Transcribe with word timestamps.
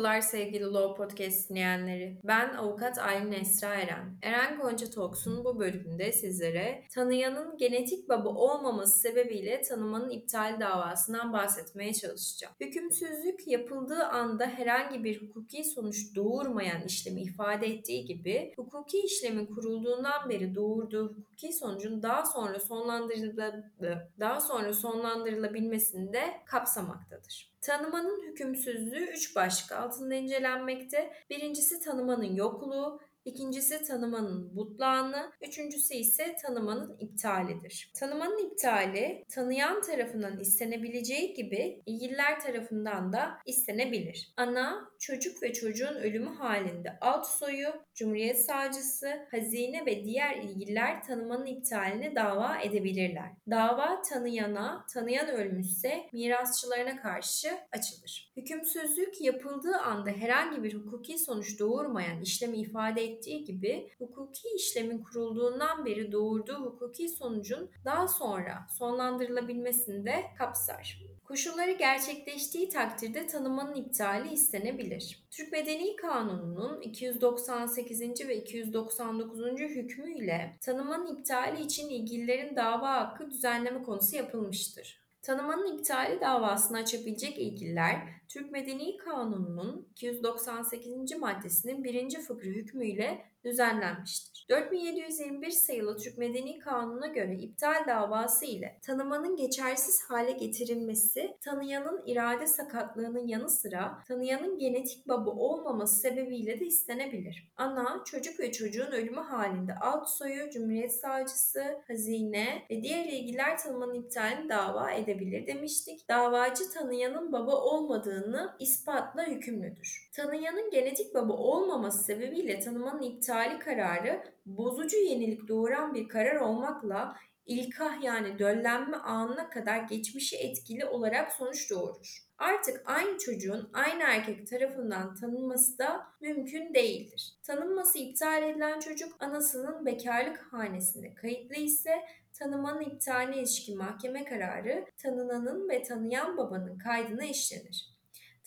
Merhabalar 0.00 0.20
sevgili 0.20 0.64
Law 0.64 0.94
Podcast 0.94 1.50
dinleyenleri. 1.50 2.18
Ben 2.24 2.54
avukat 2.54 2.98
Aylin 2.98 3.32
Esra 3.32 3.74
Eren. 3.74 4.18
Eren 4.22 4.58
Gonca 4.58 4.90
Talks'un 4.90 5.44
bu 5.44 5.58
bölümünde 5.58 6.12
sizlere 6.12 6.84
tanıyanın 6.94 7.56
genetik 7.56 8.08
baba 8.08 8.28
olmaması 8.28 8.98
sebebiyle 8.98 9.62
tanımanın 9.62 10.10
iptal 10.10 10.60
davasından 10.60 11.32
bahsetmeye 11.32 11.94
çalışacağım. 11.94 12.54
Hükümsüzlük 12.60 13.48
yapıldığı 13.48 14.04
anda 14.04 14.46
herhangi 14.46 15.04
bir 15.04 15.22
hukuki 15.22 15.64
sonuç 15.64 16.16
doğurmayan 16.16 16.82
işlemi 16.82 17.22
ifade 17.22 17.66
ettiği 17.66 18.04
gibi 18.04 18.52
hukuki 18.56 18.98
işlemin 19.00 19.46
kurulduğundan 19.46 20.28
beri 20.28 20.54
doğurduğu 20.54 21.08
hukuki 21.08 21.52
sonucun 21.52 22.02
daha 22.02 22.26
sonra 22.26 22.60
sonlandırılabilmesi 22.60 24.10
daha 24.20 24.40
sonra 24.40 24.72
sonlandırılabilmesini 24.72 26.12
de 26.12 26.24
kapsamaktadır. 26.46 27.50
Tanımanın 27.60 28.22
hükümsüzlüğü 28.22 29.04
üç 29.04 29.36
başlık 29.36 29.72
altında 29.72 30.14
incelenmekte. 30.14 31.12
Birincisi 31.30 31.80
tanımanın 31.80 32.34
yokluğu, 32.34 33.00
İkincisi 33.24 33.82
tanımanın 33.82 34.56
butlağını, 34.56 35.32
üçüncüsü 35.40 35.94
ise 35.94 36.36
tanımanın 36.42 36.96
iptalidir. 36.98 37.90
Tanımanın 37.94 38.46
iptali 38.46 39.24
tanıyan 39.28 39.82
tarafından 39.82 40.40
istenebileceği 40.40 41.34
gibi 41.34 41.82
ilgililer 41.86 42.40
tarafından 42.40 43.12
da 43.12 43.38
istenebilir. 43.46 44.32
Ana, 44.36 44.90
çocuk 44.98 45.42
ve 45.42 45.52
çocuğun 45.52 45.94
ölümü 45.94 46.34
halinde 46.34 46.98
alt 47.00 47.26
soyu, 47.26 47.68
Cumhuriyet 47.94 48.44
Savcısı, 48.44 49.26
hazine 49.30 49.86
ve 49.86 50.04
diğer 50.04 50.36
ilgililer 50.36 51.02
tanımanın 51.02 51.46
iptalini 51.46 52.14
dava 52.14 52.58
edebilirler. 52.58 53.32
Dava 53.50 54.02
tanıyana, 54.02 54.86
tanıyan 54.94 55.28
ölmüşse 55.28 56.08
mirasçılarına 56.12 57.02
karşı 57.02 57.48
açılır. 57.72 58.32
Hükümsüzlük 58.36 59.20
yapıldığı 59.20 59.76
anda 59.76 60.10
herhangi 60.10 60.62
bir 60.62 60.74
hukuki 60.74 61.18
sonuç 61.18 61.60
doğurmayan 61.60 62.20
işlemi 62.20 62.56
ifade 62.56 63.09
ettiği 63.10 63.44
gibi 63.44 63.90
hukuki 63.98 64.48
işlemin 64.56 65.02
kurulduğundan 65.02 65.84
beri 65.84 66.12
doğurduğu 66.12 66.54
hukuki 66.54 67.08
sonucun 67.08 67.70
daha 67.84 68.08
sonra 68.08 68.66
sonlandırılabilmesini 68.78 70.06
de 70.06 70.24
kapsar. 70.38 71.10
Koşulları 71.24 71.72
gerçekleştiği 71.72 72.68
takdirde 72.68 73.26
tanımanın 73.26 73.74
iptali 73.74 74.32
istenebilir. 74.32 75.24
Türk 75.30 75.52
Medeni 75.52 75.96
Kanunu'nun 75.96 76.80
298. 76.80 78.00
ve 78.28 78.36
299. 78.36 79.60
hükmüyle 79.60 80.56
tanımanın 80.60 81.16
iptali 81.16 81.62
için 81.62 81.88
ilgililerin 81.88 82.56
dava 82.56 82.94
hakkı 82.94 83.30
düzenleme 83.30 83.82
konusu 83.82 84.16
yapılmıştır. 84.16 85.00
Tanımanın 85.30 85.78
iptali 85.78 86.20
davasını 86.20 86.76
açabilecek 86.76 87.38
ilgililer 87.38 87.96
Türk 88.28 88.52
Medeni 88.52 88.96
Kanunu'nun 88.96 89.88
298. 89.90 91.16
maddesinin 91.18 91.84
birinci 91.84 92.20
fıkrı 92.20 92.48
hükmüyle 92.48 93.24
düzenlenmiştir. 93.44 94.30
4721 94.50 95.50
sayılı 95.50 95.96
Türk 95.96 96.18
Medeni 96.18 96.58
Kanunu'na 96.58 97.06
göre 97.06 97.34
iptal 97.34 97.86
davası 97.88 98.44
ile 98.46 98.78
tanımanın 98.82 99.36
geçersiz 99.36 100.02
hale 100.08 100.32
getirilmesi, 100.32 101.36
tanıyanın 101.44 102.02
irade 102.06 102.46
sakatlığının 102.46 103.26
yanı 103.26 103.48
sıra 103.50 103.98
tanıyanın 104.08 104.58
genetik 104.58 105.08
baba 105.08 105.30
olmaması 105.30 106.00
sebebiyle 106.00 106.60
de 106.60 106.66
istenebilir. 106.66 107.52
Ana, 107.56 108.02
çocuk 108.04 108.40
ve 108.40 108.52
çocuğun 108.52 108.92
ölümü 108.92 109.20
halinde 109.20 109.74
alt 109.74 110.08
soyu, 110.08 110.50
Cumhuriyet 110.50 111.00
Savcısı, 111.00 111.64
hazine 111.88 112.62
ve 112.70 112.82
diğer 112.82 113.04
ilgiler 113.04 113.58
tanımanın 113.58 113.94
iptalini 113.94 114.48
dava 114.48 114.90
edebilir 114.90 115.46
demiştik. 115.46 116.08
Davacı 116.08 116.70
tanıyanın 116.70 117.32
baba 117.32 117.56
olmadığını 117.56 118.56
ispatla 118.58 119.22
yükümlüdür. 119.22 120.10
Tanıyanın 120.16 120.70
genetik 120.70 121.14
baba 121.14 121.32
olmaması 121.32 122.04
sebebiyle 122.04 122.60
tanımanın 122.60 123.02
iptali 123.02 123.29
iptali 123.30 123.58
kararı 123.58 124.22
bozucu 124.46 124.96
yenilik 124.96 125.48
doğuran 125.48 125.94
bir 125.94 126.08
karar 126.08 126.36
olmakla 126.36 127.16
ilkah 127.46 128.02
yani 128.02 128.38
döllenme 128.38 128.96
anına 128.96 129.50
kadar 129.50 129.78
geçmişi 129.78 130.36
etkili 130.36 130.86
olarak 130.86 131.32
sonuç 131.32 131.70
doğurur. 131.70 132.26
Artık 132.38 132.82
aynı 132.86 133.18
çocuğun 133.18 133.70
aynı 133.72 134.02
erkek 134.02 134.46
tarafından 134.46 135.14
tanınması 135.14 135.78
da 135.78 136.06
mümkün 136.20 136.74
değildir. 136.74 137.32
Tanınması 137.42 137.98
iptal 137.98 138.42
edilen 138.42 138.80
çocuk 138.80 139.22
anasının 139.22 139.86
bekarlık 139.86 140.38
hanesinde 140.38 141.14
kayıtlı 141.14 141.54
ise 141.54 141.94
tanımanın 142.32 142.80
iptaline 142.80 143.38
ilişkin 143.38 143.78
mahkeme 143.78 144.24
kararı 144.24 144.84
tanınanın 145.02 145.68
ve 145.68 145.82
tanıyan 145.82 146.36
babanın 146.36 146.78
kaydına 146.78 147.24
işlenir. 147.24 147.89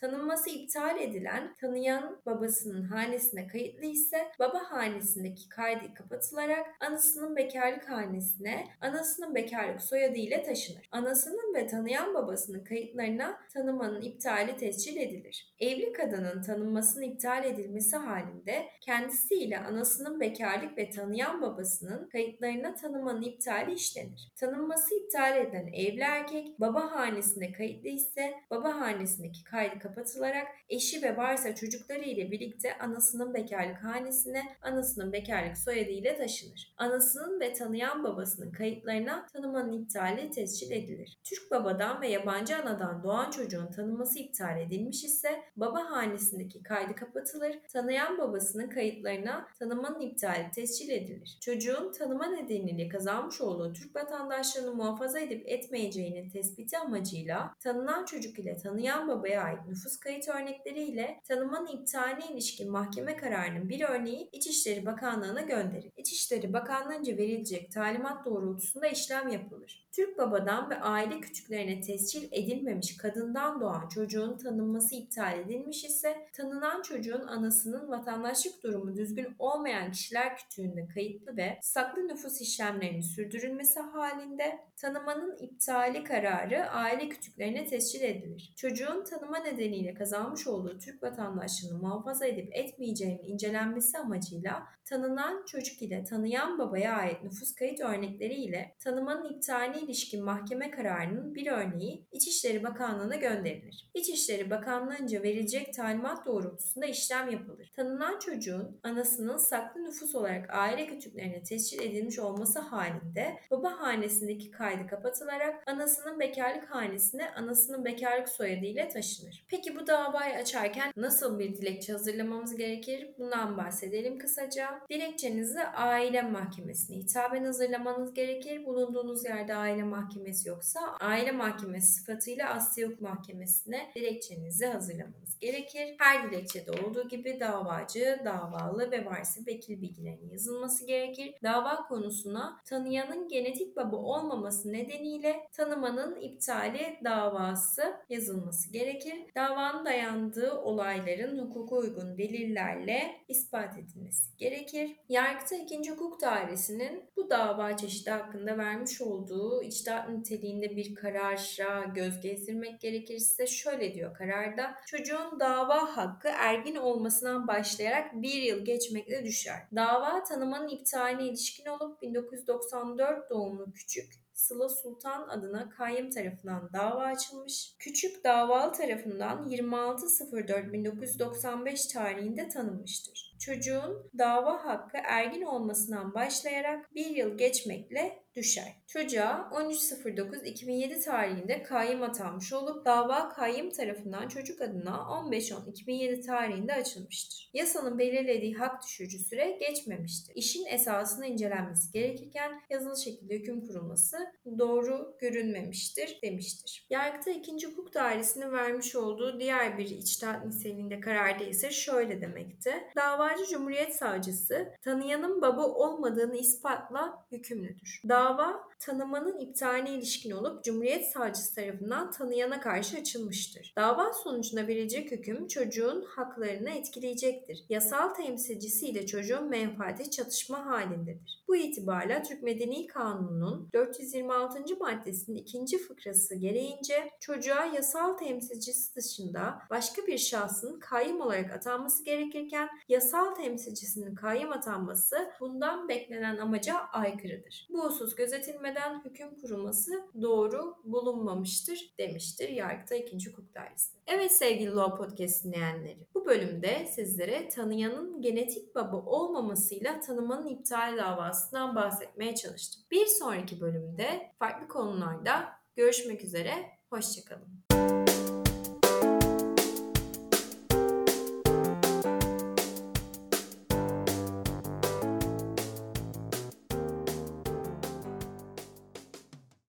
Tanınması 0.03 0.49
iptal 0.49 1.01
edilen 1.01 1.55
tanıyan 1.61 2.21
babasının 2.25 2.83
hanesine 2.83 3.47
kayıtlı 3.47 3.85
ise 3.85 4.17
baba 4.39 4.59
hanesindeki 4.71 5.49
kaydı 5.49 5.93
kapatılarak 5.93 6.65
anasının 6.79 7.35
bekarlık 7.35 7.89
hanesine 7.89 8.67
anasının 8.81 9.35
bekarlık 9.35 9.81
soyadı 9.81 10.15
ile 10.15 10.43
taşınır. 10.43 10.89
Anasının 10.91 11.55
ve 11.55 11.67
tanıyan 11.67 12.13
babasının 12.13 12.63
kayıtlarına 12.63 13.39
tanımanın 13.53 14.01
iptali 14.01 14.57
tescil 14.57 14.97
edilir. 14.97 15.55
Evli 15.59 15.93
kadının 15.93 16.41
tanınmasının 16.41 17.03
iptal 17.03 17.45
edilmesi 17.45 17.97
halinde 17.97 18.67
kendisiyle 18.81 19.59
anasının 19.59 20.19
bekarlık 20.19 20.77
ve 20.77 20.89
tanıyan 20.89 21.41
babasının 21.41 22.09
kayıtlarına 22.09 22.75
tanımanın 22.75 23.21
iptali 23.21 23.73
işlenir. 23.73 24.31
Tanınması 24.35 24.95
iptal 24.95 25.37
edilen 25.37 25.67
evli 25.67 26.01
erkek 26.01 26.59
baba 26.59 26.91
hanesinde 26.91 27.51
kayıtlı 27.51 27.89
ise 27.89 28.33
baba 28.49 28.79
hanesindeki 28.79 29.43
kaydı 29.43 29.73
kapatılarak 29.73 29.92
kapatılarak 29.93 30.47
eşi 30.69 31.03
ve 31.03 31.17
varsa 31.17 31.55
çocukları 31.55 32.03
ile 32.03 32.31
birlikte 32.31 32.77
anasının 32.77 33.33
bekarlık 33.33 33.83
hanesine 33.83 34.43
anasının 34.61 35.13
bekarlık 35.13 35.57
soyadı 35.57 35.89
ile 35.89 36.17
taşınır. 36.17 36.73
Anasının 36.77 37.39
ve 37.39 37.53
tanıyan 37.53 38.03
babasının 38.03 38.51
kayıtlarına 38.51 39.25
tanımanın 39.25 39.71
iptali 39.71 40.29
tescil 40.29 40.71
edilir. 40.71 41.17
Türk 41.23 41.51
babadan 41.51 42.01
ve 42.01 42.07
yabancı 42.07 42.57
anadan 42.57 43.03
doğan 43.03 43.31
çocuğun 43.31 43.71
tanınması 43.71 44.19
iptal 44.19 44.61
edilmiş 44.61 45.03
ise 45.03 45.43
baba 45.55 45.91
hanesindeki 45.91 46.63
kaydı 46.63 46.95
kapatılır. 46.95 47.59
Tanıyan 47.73 48.17
babasının 48.17 48.69
kayıtlarına 48.69 49.47
tanımanın 49.59 50.01
iptali 50.01 50.51
tescil 50.51 50.89
edilir. 50.89 51.37
Çocuğun 51.41 51.91
tanıma 51.91 52.25
nedeniyle 52.25 52.89
kazanmış 52.89 53.41
olduğu 53.41 53.73
Türk 53.73 53.95
vatandaşlığını 53.95 54.75
muhafaza 54.75 55.19
edip 55.19 55.43
etmeyeceğinin 55.47 56.29
tespiti 56.29 56.77
amacıyla 56.77 57.53
tanınan 57.59 58.05
çocuk 58.05 58.39
ile 58.39 58.57
tanıyan 58.57 59.07
babaya 59.07 59.43
ait 59.43 59.59
nüfus 59.73 59.99
kayıt 59.99 60.27
örnekleriyle 60.27 61.21
tanımanın 61.27 61.67
iptaline 61.67 62.25
ilişkin 62.33 62.71
mahkeme 62.71 63.17
kararının 63.17 63.69
bir 63.69 63.81
örneği 63.81 64.29
İçişleri 64.31 64.85
Bakanlığı'na 64.85 65.41
gönderilir. 65.41 65.91
İçişleri 65.97 66.53
Bakanlığı'nca 66.53 67.17
verilecek 67.17 67.71
talimat 67.71 68.25
doğrultusunda 68.25 68.87
işlem 68.87 69.27
yapılır. 69.27 69.87
Türk 69.91 70.17
babadan 70.17 70.69
ve 70.69 70.75
aile 70.75 71.19
küçüklerine 71.19 71.81
tescil 71.81 72.27
edilmemiş 72.31 72.97
kadından 72.97 73.61
doğan 73.61 73.87
çocuğun 73.87 74.37
tanınması 74.37 74.95
iptal 74.95 75.39
edilmiş 75.39 75.83
ise 75.83 76.27
tanınan 76.33 76.81
çocuğun 76.81 77.27
anasının 77.27 77.89
vatandaşlık 77.89 78.63
durumu 78.63 78.95
düzgün 78.95 79.35
olmayan 79.39 79.91
kişiler 79.91 80.37
kütüğünde 80.37 80.87
kayıtlı 80.93 81.37
ve 81.37 81.59
saklı 81.61 82.07
nüfus 82.07 82.41
işlemlerinin 82.41 83.01
sürdürülmesi 83.01 83.79
halinde 83.79 84.59
tanımanın 84.75 85.37
iptali 85.37 86.03
kararı 86.03 86.69
aile 86.69 87.09
kütüklerine 87.09 87.65
tescil 87.65 88.01
edilir. 88.01 88.53
Çocuğun 88.55 89.03
tanıma 89.03 89.37
nedeni 89.37 89.62
nedeniyle 89.63 89.93
kazanmış 89.93 90.47
olduğu 90.47 90.77
Türk 90.77 91.03
vatandaşlığını 91.03 91.77
muhafaza 91.77 92.25
edip 92.25 92.55
etmeyeceğinin 92.55 93.23
incelenmesi 93.23 93.97
amacıyla 93.97 94.63
tanınan 94.85 95.45
çocuk 95.45 95.81
ile 95.81 96.03
tanıyan 96.03 96.59
babaya 96.59 96.93
ait 96.93 97.23
nüfus 97.23 97.55
kayıt 97.55 97.79
örnekleri 97.79 98.33
ile 98.33 98.75
tanımanın 98.79 99.33
iptaline 99.33 99.81
ilişkin 99.81 100.23
mahkeme 100.23 100.71
kararının 100.71 101.35
bir 101.35 101.47
örneği 101.47 102.07
İçişleri 102.11 102.63
Bakanlığı'na 102.63 103.15
gönderilir. 103.15 103.89
İçişleri 103.93 104.49
Bakanlığı'nca 104.49 105.23
verilecek 105.23 105.73
talimat 105.73 106.25
doğrultusunda 106.25 106.85
işlem 106.85 107.29
yapılır. 107.29 107.71
Tanınan 107.75 108.19
çocuğun 108.19 108.79
anasının 108.83 109.37
saklı 109.37 109.83
nüfus 109.83 110.15
olarak 110.15 110.49
aile 110.53 110.87
kütüklerine 110.87 111.43
tescil 111.43 111.81
edilmiş 111.81 112.19
olması 112.19 112.59
halinde 112.59 113.39
baba 113.51 113.79
hanesindeki 113.79 114.51
kaydı 114.51 114.87
kapatılarak 114.87 115.63
anasının 115.67 116.19
bekarlık 116.19 116.71
hanesine 116.71 117.29
anasının 117.29 117.85
bekarlık 117.85 118.29
soyadı 118.29 118.65
ile 118.65 118.89
taşınır. 118.89 119.45
Peki 119.53 119.75
bu 119.75 119.87
davayı 119.87 120.35
açarken 120.35 120.91
nasıl 120.97 121.39
bir 121.39 121.55
dilekçe 121.55 121.93
hazırlamamız 121.93 122.55
gerekir? 122.55 123.09
Bundan 123.17 123.57
bahsedelim 123.57 124.19
kısaca. 124.19 124.79
Dilekçenizi 124.89 125.63
aile 125.63 126.21
mahkemesine 126.21 126.97
hitaben 126.97 127.45
hazırlamanız 127.45 128.13
gerekir. 128.13 128.65
Bulunduğunuz 128.65 129.25
yerde 129.25 129.55
aile 129.55 129.83
mahkemesi 129.83 130.49
yoksa 130.49 130.79
aile 130.99 131.31
mahkemesi 131.31 131.93
sıfatıyla 131.93 132.49
Asya 132.49 132.87
Hukuk 132.87 133.01
Mahkemesi'ne 133.01 133.91
dilekçenizi 133.95 134.65
hazırlamanız 134.65 135.39
gerekir. 135.39 135.95
Her 135.99 136.31
dilekçede 136.31 136.71
olduğu 136.71 137.07
gibi 137.07 137.39
davacı, 137.39 138.19
davalı 138.25 138.91
ve 138.91 139.05
varsa 139.05 139.41
vekil 139.47 139.81
bilgilerinin 139.81 140.29
yazılması 140.29 140.85
gerekir. 140.85 141.35
Dava 141.43 141.87
konusuna 141.87 142.61
tanıyanın 142.65 143.27
genetik 143.27 143.75
baba 143.75 143.95
olmaması 143.95 144.73
nedeniyle 144.73 145.47
tanımanın 145.51 146.21
iptali 146.21 146.99
davası 147.03 147.93
yazılması 148.09 148.71
gerekir. 148.71 149.15
Davanın 149.43 149.85
dayandığı 149.85 150.53
olayların 150.53 151.37
hukuka 151.37 151.75
uygun 151.75 152.17
delillerle 152.17 153.15
ispat 153.27 153.77
edilmesi 153.77 154.37
gerekir. 154.37 154.91
Yargıta 155.09 155.55
2. 155.55 155.91
Hukuk 155.91 156.21
Dairesi'nin 156.21 157.03
bu 157.17 157.29
dava 157.29 157.77
çeşidi 157.77 158.09
hakkında 158.09 158.57
vermiş 158.57 159.01
olduğu 159.01 159.63
içtihat 159.63 160.09
niteliğinde 160.09 160.75
bir 160.75 160.95
karara 160.95 161.83
göz 161.95 162.21
gezdirmek 162.21 162.81
gerekirse 162.81 163.47
şöyle 163.47 163.93
diyor 163.93 164.13
kararda. 164.13 164.75
Çocuğun 164.85 165.39
dava 165.39 165.97
hakkı 165.97 166.27
ergin 166.27 166.75
olmasından 166.75 167.47
başlayarak 167.47 168.13
bir 168.13 168.41
yıl 168.41 168.65
geçmekle 168.65 169.25
düşer. 169.25 169.59
Dava 169.75 170.23
tanımanın 170.23 170.67
iptaline 170.67 171.27
ilişkin 171.27 171.65
olup 171.65 172.01
1994 172.01 173.29
doğumlu 173.29 173.71
küçük 173.71 174.22
Sıla 174.33 174.69
Sultan 174.69 175.27
adına 175.27 175.69
kayyum 175.69 176.09
tarafından 176.09 176.69
dava 176.73 177.03
açılmış. 177.03 177.75
Küçük 177.79 178.23
davalı 178.23 178.71
tarafından 178.71 179.49
26.04.1995 179.49 181.93
tarihinde 181.93 182.49
tanınmıştır. 182.49 183.32
Çocuğun 183.39 184.11
dava 184.17 184.65
hakkı 184.65 184.97
ergin 185.03 185.41
olmasından 185.41 186.13
başlayarak 186.13 186.95
bir 186.95 187.05
yıl 187.05 187.37
geçmekle 187.37 188.23
düşer. 188.35 188.73
Çocuğa 188.87 189.49
13.09.2007 189.53 191.03
tarihinde 191.05 191.63
kayyum 191.63 192.03
atanmış 192.03 192.53
olup 192.53 192.85
dava 192.85 193.29
kayyum 193.29 193.69
tarafından 193.69 194.27
çocuk 194.27 194.61
adına 194.61 194.91
15.10.2007 194.91 196.25
tarihinde 196.25 196.73
açılmıştır. 196.73 197.49
Yasanın 197.53 197.99
belirlediği 197.99 198.55
hak 198.55 198.83
düşürücü 198.83 199.19
süre 199.19 199.51
geçmemiştir. 199.51 200.35
İşin 200.35 200.65
esasının 200.65 201.25
incelenmesi 201.25 201.91
gerekirken 201.91 202.61
yazılı 202.69 202.97
şekilde 202.97 203.35
hüküm 203.35 203.67
kurulması 203.67 204.17
doğru 204.59 205.17
görünmemiştir 205.19 206.19
demiştir. 206.23 206.87
Yargıta 206.89 207.31
2. 207.31 207.67
Hukuk 207.67 207.93
Dairesi'nin 207.93 208.51
vermiş 208.51 208.95
olduğu 208.95 209.39
diğer 209.39 209.77
bir 209.77 209.89
içtihat 209.89 210.45
niteliğinde 210.45 210.99
kararda 210.99 211.43
ise 211.43 211.71
şöyle 211.71 212.21
demekte. 212.21 212.89
Davacı 213.33 213.51
Cumhuriyet 213.51 213.95
Savcısı 213.95 214.73
tanıyanın 214.81 215.41
baba 215.41 215.67
olmadığını 215.67 216.37
ispatla 216.37 217.25
yükümlüdür. 217.31 218.01
Dava 218.09 218.63
tanımanın 218.79 219.39
iptaline 219.39 219.89
ilişkin 219.89 220.31
olup 220.31 220.63
Cumhuriyet 220.63 221.11
Savcısı 221.11 221.55
tarafından 221.55 222.11
tanıyana 222.11 222.59
karşı 222.59 222.97
açılmıştır. 222.97 223.73
Dava 223.77 224.13
sonucunda 224.13 224.67
verilecek 224.67 225.11
hüküm 225.11 225.47
çocuğun 225.47 226.05
haklarını 226.05 226.69
etkileyecektir. 226.69 227.65
Yasal 227.69 228.13
temsilcisi 228.13 228.87
ile 228.87 229.05
çocuğun 229.05 229.49
menfaati 229.49 230.11
çatışma 230.11 230.65
halindedir. 230.65 231.43
Bu 231.47 231.55
itibarla 231.55 232.23
Türk 232.23 232.43
Medeni 232.43 232.87
Kanunu'nun 232.87 233.69
426. 233.73 234.59
maddesinin 234.79 235.37
ikinci 235.37 235.77
fıkrası 235.77 236.35
gereğince 236.35 237.11
çocuğa 237.19 237.65
yasal 237.65 238.17
temsilcisi 238.17 238.95
dışında 238.95 239.59
başka 239.69 240.07
bir 240.07 240.17
şahsın 240.17 240.79
kayyum 240.79 241.21
olarak 241.21 241.51
atanması 241.51 242.03
gerekirken 242.03 242.69
yasal 242.89 243.12
temsilcisinin 243.35 244.15
kayyum 244.15 244.51
atanması 244.51 245.31
bundan 245.39 245.89
beklenen 245.89 246.37
amaca 246.37 246.75
aykırıdır. 246.77 247.67
Bu 247.69 247.83
husus 247.83 248.15
gözetilmeden 248.15 249.05
hüküm 249.05 249.35
kurulması 249.41 250.03
doğru 250.21 250.75
bulunmamıştır 250.83 251.93
demiştir 251.99 252.49
Yargıtay 252.49 252.99
2. 252.99 253.29
Hukuk 253.29 253.55
Dairesi. 253.55 253.93
Evet 254.07 254.31
sevgili 254.31 254.71
Law 254.71 254.97
Podcast 254.97 255.45
dinleyenleri. 255.45 256.07
Bu 256.15 256.25
bölümde 256.25 256.85
sizlere 256.85 257.49
tanıyanın 257.49 258.21
genetik 258.21 258.75
baba 258.75 258.97
olmamasıyla 258.97 259.99
tanımanın 259.99 260.47
iptal 260.47 260.97
davasından 260.97 261.75
bahsetmeye 261.75 262.35
çalıştım. 262.35 262.83
Bir 262.91 263.05
sonraki 263.05 263.61
bölümde 263.61 264.31
farklı 264.39 264.67
konularda 264.67 265.49
görüşmek 265.75 266.23
üzere. 266.23 266.53
Hoşçakalın. 266.89 268.02